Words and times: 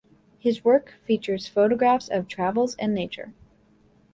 His 0.39 0.63
work 0.63 0.95
features 1.05 1.47
photographs 1.47 2.07
of 2.07 2.27
travels 2.27 2.75
and 2.77 2.95
nature. 2.95 3.33